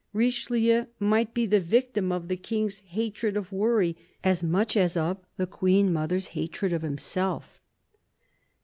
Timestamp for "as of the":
4.75-5.45